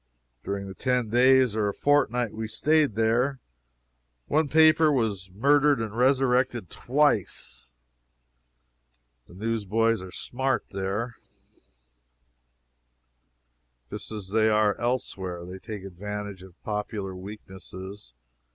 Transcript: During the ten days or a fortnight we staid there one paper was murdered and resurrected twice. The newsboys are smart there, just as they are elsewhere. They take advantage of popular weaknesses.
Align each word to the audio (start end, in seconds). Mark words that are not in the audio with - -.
During 0.43 0.65
the 0.67 0.73
ten 0.73 1.11
days 1.11 1.55
or 1.55 1.67
a 1.69 1.75
fortnight 1.75 2.33
we 2.33 2.47
staid 2.47 2.95
there 2.95 3.39
one 4.25 4.47
paper 4.47 4.91
was 4.91 5.29
murdered 5.29 5.79
and 5.79 5.95
resurrected 5.95 6.71
twice. 6.71 7.71
The 9.27 9.35
newsboys 9.35 10.01
are 10.01 10.11
smart 10.11 10.65
there, 10.71 11.17
just 13.91 14.11
as 14.11 14.29
they 14.29 14.49
are 14.49 14.75
elsewhere. 14.79 15.45
They 15.45 15.59
take 15.59 15.83
advantage 15.83 16.41
of 16.41 16.59
popular 16.63 17.15
weaknesses. 17.15 18.13